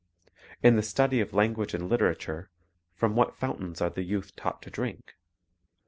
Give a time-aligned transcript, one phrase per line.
[0.63, 2.49] In the study of language and literature,
[2.95, 5.13] from what fountains are the youth taught to drink?